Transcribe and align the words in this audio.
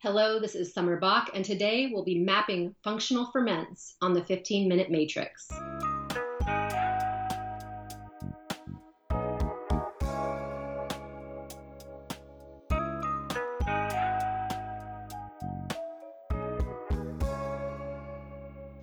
Hello, 0.00 0.38
this 0.38 0.54
is 0.54 0.72
Summer 0.72 0.96
Bock, 0.96 1.30
and 1.34 1.44
today 1.44 1.90
we'll 1.92 2.04
be 2.04 2.20
mapping 2.20 2.72
functional 2.84 3.32
ferments 3.32 3.96
on 4.00 4.14
the 4.14 4.24
15 4.24 4.68
minute 4.68 4.92
matrix. 4.92 5.48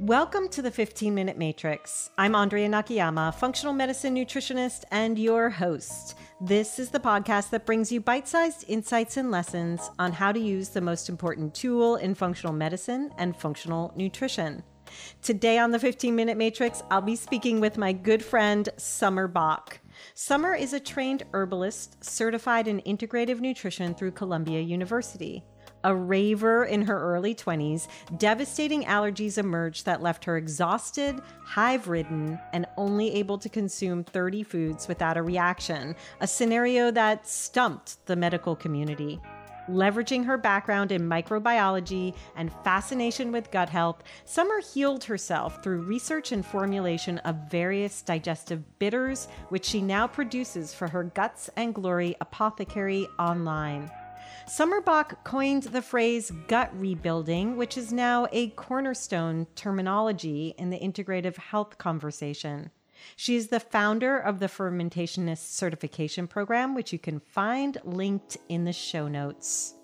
Welcome 0.05 0.49
to 0.49 0.61
the 0.61 0.69
15 0.69 1.15
Minute 1.15 1.35
Matrix. 1.35 2.11
I'm 2.15 2.35
Andrea 2.35 2.69
Nakayama, 2.69 3.33
functional 3.33 3.73
medicine 3.73 4.13
nutritionist 4.13 4.83
and 4.91 5.17
your 5.17 5.49
host. 5.49 6.15
This 6.39 6.77
is 6.77 6.91
the 6.91 6.99
podcast 6.99 7.49
that 7.49 7.65
brings 7.65 7.91
you 7.91 8.01
bite 8.01 8.27
sized 8.27 8.65
insights 8.67 9.17
and 9.17 9.31
lessons 9.31 9.89
on 9.97 10.11
how 10.11 10.31
to 10.31 10.39
use 10.39 10.69
the 10.69 10.79
most 10.79 11.09
important 11.09 11.55
tool 11.55 11.95
in 11.95 12.13
functional 12.13 12.53
medicine 12.53 13.09
and 13.17 13.35
functional 13.35 13.93
nutrition. 13.95 14.61
Today 15.23 15.57
on 15.57 15.71
the 15.71 15.79
15 15.79 16.15
Minute 16.15 16.37
Matrix, 16.37 16.83
I'll 16.91 17.01
be 17.01 17.15
speaking 17.15 17.59
with 17.59 17.75
my 17.75 17.91
good 17.91 18.23
friend 18.23 18.69
Summer 18.77 19.27
Bock. 19.27 19.79
Summer 20.13 20.53
is 20.53 20.73
a 20.73 20.79
trained 20.79 21.23
herbalist 21.33 22.03
certified 22.03 22.67
in 22.67 22.79
integrative 22.81 23.39
nutrition 23.39 23.95
through 23.95 24.11
Columbia 24.11 24.61
University 24.61 25.43
a 25.85 25.95
raver 25.95 26.65
in 26.65 26.81
her 26.81 26.99
early 26.99 27.33
20s, 27.33 27.87
devastating 28.17 28.83
allergies 28.83 29.37
emerged 29.37 29.85
that 29.85 30.01
left 30.01 30.25
her 30.25 30.35
exhausted, 30.35 31.21
hive 31.43 31.87
ridden, 31.87 32.39
and 32.53 32.65
only 32.75 33.13
able 33.13 33.37
to 33.37 33.47
consume 33.47 34.03
30 34.03 34.43
foods 34.43 34.87
without 34.87 35.15
a 35.15 35.21
reaction, 35.21 35.95
a 36.19 36.27
scenario 36.27 36.89
that 36.89 37.27
stumped 37.27 38.03
the 38.07 38.15
medical 38.15 38.55
community. 38.55 39.21
Leveraging 39.69 40.25
her 40.25 40.37
background 40.37 40.91
in 40.91 41.07
microbiology 41.07 42.15
and 42.35 42.51
fascination 42.63 43.31
with 43.31 43.51
gut 43.51 43.69
health, 43.69 44.03
Summer 44.25 44.61
healed 44.61 45.03
herself 45.03 45.63
through 45.63 45.81
research 45.81 46.31
and 46.31 46.45
formulation 46.45 47.19
of 47.19 47.49
various 47.49 48.01
digestive 48.01 48.63
bitters, 48.79 49.27
which 49.49 49.65
she 49.65 49.81
now 49.81 50.07
produces 50.07 50.73
for 50.73 50.87
her 50.87 51.03
Guts 51.03 51.49
and 51.55 51.73
Glory 51.73 52.15
apothecary 52.21 53.07
online. 53.17 53.89
Summer 54.47 54.81
Bock 54.81 55.23
coined 55.23 55.63
the 55.63 55.81
phrase 55.81 56.31
gut 56.47 56.71
rebuilding, 56.79 57.57
which 57.57 57.77
is 57.77 57.91
now 57.91 58.27
a 58.31 58.49
cornerstone 58.49 59.47
terminology 59.55 60.53
in 60.57 60.69
the 60.69 60.79
integrative 60.79 61.37
health 61.37 61.77
conversation. 61.77 62.71
She 63.15 63.35
is 63.35 63.47
the 63.47 63.59
founder 63.59 64.17
of 64.17 64.39
the 64.39 64.47
Fermentationist 64.47 65.55
Certification 65.55 66.27
Program, 66.27 66.75
which 66.75 66.93
you 66.93 66.99
can 66.99 67.19
find 67.19 67.77
linked 67.83 68.37
in 68.49 68.65
the 68.65 68.73
show 68.73 69.07
notes. 69.07 69.75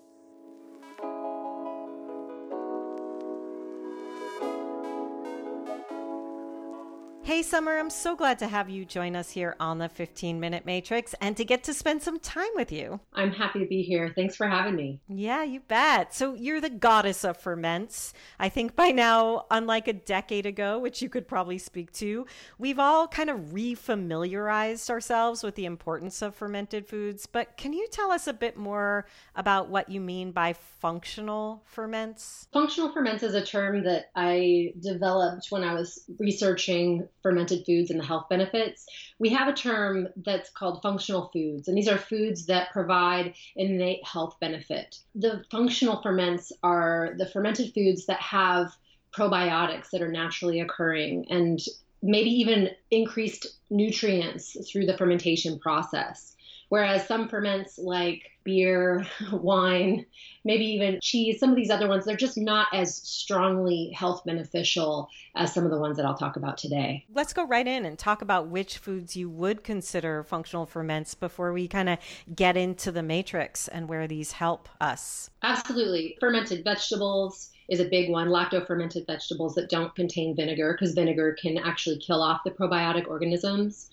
Hey, 7.24 7.42
Summer, 7.42 7.78
I'm 7.78 7.88
so 7.88 8.16
glad 8.16 8.40
to 8.40 8.48
have 8.48 8.68
you 8.68 8.84
join 8.84 9.14
us 9.14 9.30
here 9.30 9.54
on 9.60 9.78
the 9.78 9.88
15 9.88 10.40
Minute 10.40 10.66
Matrix 10.66 11.14
and 11.20 11.36
to 11.36 11.44
get 11.44 11.62
to 11.64 11.72
spend 11.72 12.02
some 12.02 12.18
time 12.18 12.50
with 12.56 12.72
you. 12.72 12.98
I'm 13.12 13.30
happy 13.30 13.60
to 13.60 13.64
be 13.64 13.82
here. 13.82 14.12
Thanks 14.16 14.34
for 14.34 14.48
having 14.48 14.74
me. 14.74 15.00
Yeah, 15.08 15.44
you 15.44 15.60
bet. 15.60 16.12
So, 16.12 16.34
you're 16.34 16.60
the 16.60 16.68
goddess 16.68 17.24
of 17.24 17.36
ferments. 17.36 18.12
I 18.40 18.48
think 18.48 18.74
by 18.74 18.90
now, 18.90 19.46
unlike 19.52 19.86
a 19.86 19.92
decade 19.92 20.46
ago, 20.46 20.80
which 20.80 21.00
you 21.00 21.08
could 21.08 21.28
probably 21.28 21.58
speak 21.58 21.92
to, 21.92 22.26
we've 22.58 22.80
all 22.80 23.06
kind 23.06 23.30
of 23.30 23.38
refamiliarized 23.52 24.90
ourselves 24.90 25.44
with 25.44 25.54
the 25.54 25.64
importance 25.64 26.22
of 26.22 26.34
fermented 26.34 26.88
foods. 26.88 27.26
But 27.26 27.56
can 27.56 27.72
you 27.72 27.86
tell 27.92 28.10
us 28.10 28.26
a 28.26 28.32
bit 28.32 28.56
more 28.56 29.06
about 29.36 29.68
what 29.68 29.88
you 29.88 30.00
mean 30.00 30.32
by 30.32 30.54
functional 30.54 31.62
ferments? 31.66 32.48
Functional 32.52 32.92
ferments 32.92 33.22
is 33.22 33.36
a 33.36 33.46
term 33.46 33.84
that 33.84 34.06
I 34.16 34.72
developed 34.80 35.46
when 35.50 35.62
I 35.62 35.74
was 35.74 36.02
researching 36.18 37.08
fermented 37.22 37.64
foods 37.64 37.90
and 37.90 38.00
the 38.00 38.04
health 38.04 38.28
benefits, 38.28 38.86
we 39.18 39.28
have 39.30 39.48
a 39.48 39.52
term 39.52 40.08
that's 40.16 40.50
called 40.50 40.82
functional 40.82 41.30
foods, 41.32 41.68
and 41.68 41.76
these 41.76 41.88
are 41.88 41.98
foods 41.98 42.46
that 42.46 42.72
provide 42.72 43.34
innate 43.56 44.04
health 44.06 44.36
benefit. 44.40 44.98
The 45.14 45.44
functional 45.50 46.02
ferments 46.02 46.52
are 46.62 47.14
the 47.18 47.26
fermented 47.26 47.72
foods 47.74 48.06
that 48.06 48.20
have 48.20 48.72
probiotics 49.12 49.90
that 49.90 50.02
are 50.02 50.10
naturally 50.10 50.60
occurring 50.60 51.26
and 51.30 51.60
maybe 52.02 52.30
even 52.30 52.70
increased 52.90 53.46
nutrients 53.70 54.56
through 54.70 54.86
the 54.86 54.96
fermentation 54.96 55.58
process. 55.58 56.34
Whereas 56.72 57.06
some 57.06 57.28
ferments 57.28 57.76
like 57.76 58.30
beer, 58.44 59.06
wine, 59.30 60.06
maybe 60.42 60.64
even 60.64 61.00
cheese, 61.02 61.38
some 61.38 61.50
of 61.50 61.56
these 61.56 61.68
other 61.68 61.86
ones, 61.86 62.06
they're 62.06 62.16
just 62.16 62.38
not 62.38 62.68
as 62.72 62.96
strongly 62.96 63.90
health 63.94 64.22
beneficial 64.24 65.10
as 65.36 65.52
some 65.52 65.66
of 65.66 65.70
the 65.70 65.78
ones 65.78 65.98
that 65.98 66.06
I'll 66.06 66.16
talk 66.16 66.36
about 66.36 66.56
today. 66.56 67.04
Let's 67.12 67.34
go 67.34 67.46
right 67.46 67.66
in 67.66 67.84
and 67.84 67.98
talk 67.98 68.22
about 68.22 68.46
which 68.46 68.78
foods 68.78 69.14
you 69.14 69.28
would 69.28 69.62
consider 69.62 70.22
functional 70.22 70.64
ferments 70.64 71.14
before 71.14 71.52
we 71.52 71.68
kind 71.68 71.90
of 71.90 71.98
get 72.34 72.56
into 72.56 72.90
the 72.90 73.02
matrix 73.02 73.68
and 73.68 73.86
where 73.86 74.08
these 74.08 74.32
help 74.32 74.66
us. 74.80 75.28
Absolutely. 75.42 76.16
Fermented 76.20 76.64
vegetables, 76.64 77.50
is 77.68 77.80
a 77.80 77.84
big 77.84 78.10
one. 78.10 78.28
Lacto 78.28 78.66
fermented 78.66 79.06
vegetables 79.06 79.54
that 79.54 79.70
don't 79.70 79.94
contain 79.94 80.34
vinegar 80.34 80.72
because 80.72 80.94
vinegar 80.94 81.36
can 81.40 81.58
actually 81.58 81.98
kill 81.98 82.22
off 82.22 82.40
the 82.44 82.50
probiotic 82.50 83.06
organisms. 83.08 83.90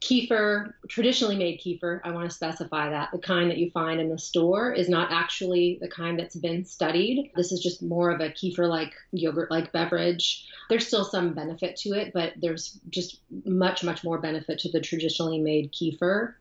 Kefir, 0.00 0.74
traditionally 0.88 1.36
made 1.36 1.60
kefir, 1.60 2.00
I 2.04 2.12
want 2.12 2.30
to 2.30 2.34
specify 2.34 2.90
that. 2.90 3.10
The 3.10 3.18
kind 3.18 3.50
that 3.50 3.58
you 3.58 3.70
find 3.70 4.00
in 4.00 4.08
the 4.08 4.18
store 4.18 4.72
is 4.72 4.88
not 4.88 5.10
actually 5.10 5.78
the 5.80 5.88
kind 5.88 6.18
that's 6.18 6.36
been 6.36 6.64
studied. 6.64 7.32
This 7.34 7.50
is 7.50 7.60
just 7.60 7.82
more 7.82 8.10
of 8.10 8.20
a 8.20 8.28
kefir 8.28 8.68
like 8.68 8.92
yogurt 9.10 9.50
like 9.50 9.72
beverage. 9.72 10.46
There's 10.68 10.86
still 10.86 11.04
some 11.04 11.34
benefit 11.34 11.76
to 11.78 11.90
it, 11.94 12.12
but 12.14 12.34
there's 12.40 12.78
just 12.90 13.20
much, 13.44 13.82
much 13.82 14.04
more 14.04 14.18
benefit 14.18 14.60
to 14.60 14.70
the 14.70 14.80
traditionally 14.80 15.40
made 15.40 15.72
kefir. 15.72 16.34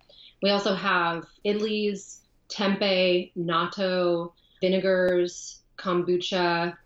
We 0.43 0.51
also 0.51 0.75
have 0.75 1.25
idlis, 1.43 2.19
tempeh, 2.49 3.31
natto, 3.35 4.33
vinegars, 4.61 5.61
kombucha, 5.77 6.77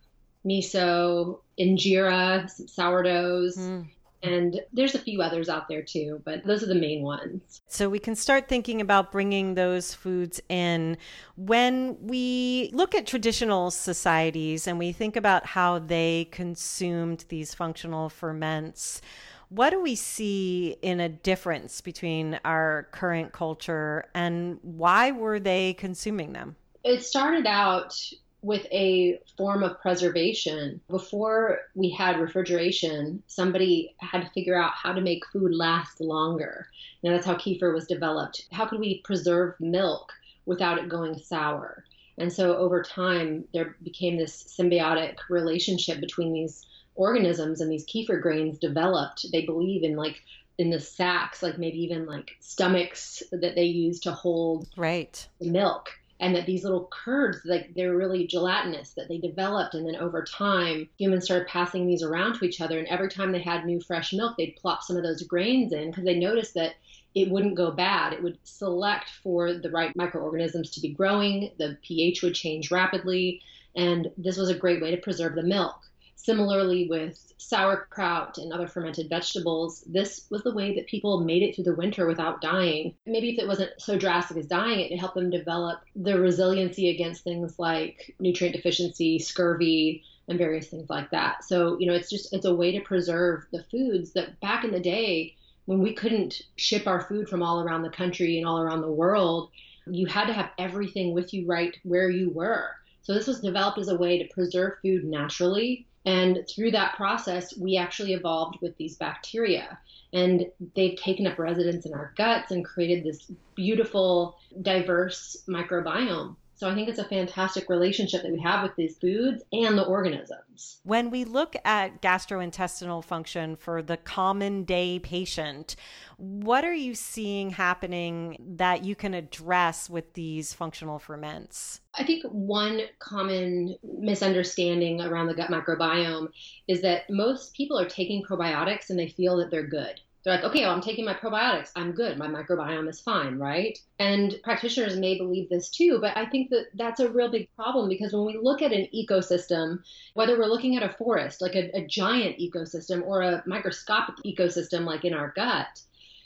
miso, 0.45 1.39
injera, 1.59 2.49
sourdoughs. 2.69 3.57
Mm. 3.57 3.87
And 4.23 4.61
there's 4.71 4.93
a 4.93 4.99
few 4.99 5.21
others 5.21 5.49
out 5.49 5.67
there 5.67 5.81
too, 5.81 6.21
but 6.25 6.45
those 6.45 6.61
are 6.61 6.67
the 6.67 6.75
main 6.75 7.01
ones. 7.01 7.61
So 7.67 7.89
we 7.89 7.99
can 7.99 8.15
start 8.15 8.47
thinking 8.47 8.79
about 8.79 9.11
bringing 9.11 9.55
those 9.55 9.93
foods 9.93 10.39
in 10.47 10.97
when 11.35 11.97
we 11.99 12.69
look 12.73 12.93
at 12.93 13.07
traditional 13.07 13.71
societies 13.71 14.67
and 14.67 14.77
we 14.77 14.91
think 14.91 15.15
about 15.15 15.45
how 15.45 15.79
they 15.79 16.27
consumed 16.31 17.25
these 17.29 17.55
functional 17.55 18.09
ferments. 18.09 19.01
What 19.49 19.71
do 19.71 19.81
we 19.81 19.95
see 19.95 20.77
in 20.81 20.99
a 20.99 21.09
difference 21.09 21.81
between 21.81 22.39
our 22.45 22.87
current 22.91 23.33
culture 23.33 24.05
and 24.13 24.59
why 24.61 25.11
were 25.11 25.39
they 25.39 25.73
consuming 25.73 26.33
them? 26.33 26.55
It 26.83 27.03
started 27.03 27.45
out 27.45 27.95
with 28.41 28.65
a 28.71 29.19
form 29.37 29.63
of 29.63 29.79
preservation. 29.79 30.81
Before 30.89 31.59
we 31.75 31.89
had 31.89 32.19
refrigeration, 32.19 33.21
somebody 33.27 33.95
had 33.99 34.21
to 34.21 34.29
figure 34.31 34.59
out 34.59 34.73
how 34.73 34.93
to 34.93 35.01
make 35.01 35.25
food 35.27 35.53
last 35.53 36.01
longer. 36.01 36.67
And 37.03 37.13
that's 37.13 37.25
how 37.25 37.35
kefir 37.35 37.73
was 37.73 37.87
developed. 37.87 38.47
How 38.51 38.65
could 38.65 38.79
we 38.79 39.01
preserve 39.01 39.59
milk 39.59 40.11
without 40.45 40.79
it 40.79 40.89
going 40.89 41.17
sour? 41.19 41.83
And 42.17 42.31
so 42.31 42.55
over 42.57 42.81
time, 42.81 43.45
there 43.53 43.75
became 43.83 44.17
this 44.17 44.43
symbiotic 44.43 45.17
relationship 45.29 45.99
between 45.99 46.33
these 46.33 46.65
organisms 46.95 47.61
and 47.61 47.71
these 47.71 47.85
kefir 47.85 48.21
grains 48.21 48.59
developed. 48.59 49.25
They 49.31 49.45
believe 49.45 49.83
in 49.83 49.95
like 49.95 50.21
in 50.57 50.69
the 50.69 50.79
sacks, 50.79 51.41
like 51.41 51.57
maybe 51.57 51.81
even 51.81 52.05
like 52.05 52.31
stomachs 52.39 53.23
that 53.31 53.55
they 53.55 53.63
use 53.63 53.99
to 54.01 54.11
hold 54.11 54.67
right 54.75 55.27
the 55.39 55.49
milk 55.49 55.89
and 56.21 56.35
that 56.35 56.45
these 56.45 56.63
little 56.63 56.87
curds 56.91 57.39
like 57.45 57.73
they're 57.75 57.97
really 57.97 58.25
gelatinous 58.25 58.93
that 58.93 59.09
they 59.09 59.17
developed 59.17 59.73
and 59.73 59.85
then 59.85 59.95
over 59.97 60.23
time 60.23 60.87
humans 60.97 61.25
started 61.25 61.47
passing 61.47 61.85
these 61.85 62.03
around 62.03 62.35
to 62.35 62.45
each 62.45 62.61
other 62.61 62.79
and 62.79 62.87
every 62.87 63.09
time 63.09 63.31
they 63.31 63.41
had 63.41 63.65
new 63.65 63.81
fresh 63.81 64.13
milk 64.13 64.37
they'd 64.37 64.55
plop 64.55 64.83
some 64.83 64.95
of 64.95 65.03
those 65.03 65.23
grains 65.23 65.73
in 65.73 65.89
because 65.89 66.05
they 66.05 66.17
noticed 66.17 66.53
that 66.53 66.75
it 67.13 67.29
wouldn't 67.29 67.55
go 67.55 67.71
bad. 67.71 68.13
It 68.13 68.23
would 68.23 68.37
select 68.43 69.09
for 69.21 69.53
the 69.53 69.69
right 69.69 69.93
microorganisms 69.97 70.69
to 70.71 70.79
be 70.79 70.93
growing 70.93 71.51
the 71.57 71.77
ph 71.81 72.23
would 72.23 72.35
change 72.35 72.71
rapidly 72.71 73.41
and 73.75 74.09
this 74.17 74.37
was 74.37 74.49
a 74.49 74.55
great 74.55 74.81
way 74.81 74.91
to 74.91 75.01
preserve 75.01 75.35
the 75.35 75.43
milk 75.43 75.75
Similarly, 76.23 76.87
with 76.87 77.33
sauerkraut 77.37 78.37
and 78.37 78.53
other 78.53 78.67
fermented 78.67 79.09
vegetables, 79.09 79.83
this 79.87 80.27
was 80.29 80.43
the 80.43 80.53
way 80.53 80.75
that 80.75 80.85
people 80.85 81.21
made 81.21 81.41
it 81.41 81.55
through 81.55 81.63
the 81.63 81.75
winter 81.75 82.05
without 82.05 82.41
dying. 82.41 82.93
Maybe 83.07 83.31
if 83.31 83.39
it 83.39 83.47
wasn't 83.47 83.71
so 83.79 83.97
drastic 83.97 84.37
as 84.37 84.45
dying, 84.45 84.81
it 84.81 84.99
helped 84.99 85.15
them 85.15 85.31
develop 85.31 85.81
the 85.95 86.19
resiliency 86.19 86.89
against 86.89 87.23
things 87.23 87.57
like 87.57 88.15
nutrient 88.19 88.55
deficiency, 88.55 89.17
scurvy, 89.17 90.03
and 90.27 90.37
various 90.37 90.67
things 90.67 90.91
like 90.91 91.09
that. 91.09 91.43
So, 91.43 91.79
you 91.79 91.87
know, 91.87 91.93
it's 91.93 92.09
just 92.09 92.31
it's 92.33 92.45
a 92.45 92.53
way 92.53 92.71
to 92.71 92.81
preserve 92.81 93.45
the 93.51 93.63
foods 93.71 94.13
that 94.13 94.39
back 94.41 94.63
in 94.63 94.71
the 94.71 94.79
day 94.79 95.35
when 95.65 95.79
we 95.79 95.93
couldn't 95.93 96.43
ship 96.55 96.85
our 96.85 97.01
food 97.01 97.29
from 97.29 97.41
all 97.41 97.61
around 97.61 97.81
the 97.81 97.89
country 97.89 98.37
and 98.37 98.45
all 98.45 98.61
around 98.61 98.81
the 98.81 98.91
world, 98.91 99.49
you 99.87 100.05
had 100.05 100.27
to 100.27 100.33
have 100.33 100.51
everything 100.59 101.15
with 101.15 101.33
you 101.33 101.47
right 101.47 101.75
where 101.83 102.11
you 102.11 102.29
were 102.29 102.75
So 103.01 103.13
this 103.13 103.25
was 103.25 103.41
developed 103.41 103.79
as 103.79 103.87
a 103.87 103.97
way 103.97 104.19
to 104.19 104.33
preserve 104.33 104.73
food 104.83 105.03
naturally. 105.03 105.87
And 106.05 106.45
through 106.49 106.71
that 106.71 106.95
process, 106.95 107.55
we 107.57 107.77
actually 107.77 108.13
evolved 108.13 108.57
with 108.61 108.75
these 108.77 108.97
bacteria. 108.97 109.77
And 110.13 110.47
they've 110.75 110.97
taken 110.97 111.27
up 111.27 111.37
residence 111.37 111.85
in 111.85 111.93
our 111.93 112.13
guts 112.17 112.51
and 112.51 112.65
created 112.65 113.03
this 113.03 113.31
beautiful, 113.55 114.37
diverse 114.61 115.43
microbiome. 115.47 116.35
So 116.61 116.69
I 116.69 116.75
think 116.75 116.89
it's 116.89 116.99
a 116.99 117.03
fantastic 117.03 117.69
relationship 117.69 118.21
that 118.21 118.31
we 118.31 118.39
have 118.41 118.61
with 118.61 118.75
these 118.75 118.95
foods 118.99 119.41
and 119.51 119.75
the 119.75 119.83
organisms. 119.83 120.79
When 120.83 121.09
we 121.09 121.23
look 121.23 121.55
at 121.65 122.03
gastrointestinal 122.03 123.03
function 123.03 123.55
for 123.55 123.81
the 123.81 123.97
common 123.97 124.63
day 124.63 124.99
patient, 124.99 125.75
what 126.17 126.63
are 126.63 126.75
you 126.75 126.93
seeing 126.93 127.49
happening 127.49 128.37
that 128.57 128.83
you 128.83 128.95
can 128.95 129.15
address 129.15 129.89
with 129.89 130.13
these 130.13 130.53
functional 130.53 130.99
ferments? 130.99 131.81
I 131.95 132.03
think 132.03 132.25
one 132.25 132.81
common 132.99 133.75
misunderstanding 133.81 135.01
around 135.01 135.29
the 135.29 135.33
gut 135.33 135.49
microbiome 135.49 136.27
is 136.67 136.83
that 136.83 137.09
most 137.09 137.55
people 137.55 137.79
are 137.79 137.89
taking 137.89 138.21
probiotics 138.21 138.91
and 138.91 138.99
they 138.99 139.07
feel 139.07 139.37
that 139.37 139.49
they're 139.49 139.65
good 139.65 139.99
they're 140.23 140.35
like, 140.35 140.43
okay, 140.43 140.61
well, 140.61 140.71
I'm 140.71 140.81
taking 140.81 141.05
my 141.05 141.13
probiotics. 141.13 141.71
I'm 141.75 141.93
good. 141.93 142.17
My 142.17 142.27
microbiome 142.27 142.87
is 142.87 143.01
fine, 143.01 143.37
right? 143.37 143.77
And 143.99 144.35
practitioners 144.43 144.95
may 144.95 145.17
believe 145.17 145.49
this 145.49 145.69
too, 145.69 145.99
but 145.99 146.15
I 146.15 146.25
think 146.25 146.49
that 146.51 146.67
that's 146.75 146.99
a 146.99 147.09
real 147.09 147.31
big 147.31 147.49
problem 147.55 147.89
because 147.89 148.13
when 148.13 148.25
we 148.25 148.37
look 148.41 148.61
at 148.61 148.71
an 148.71 148.87
ecosystem, 148.93 149.79
whether 150.13 150.37
we're 150.37 150.45
looking 150.45 150.77
at 150.77 150.83
a 150.83 150.95
forest, 150.97 151.41
like 151.41 151.55
a, 151.55 151.75
a 151.75 151.87
giant 151.87 152.37
ecosystem, 152.37 153.03
or 153.05 153.21
a 153.21 153.43
microscopic 153.47 154.15
ecosystem, 154.25 154.85
like 154.85 155.05
in 155.05 155.13
our 155.13 155.33
gut, 155.35 155.81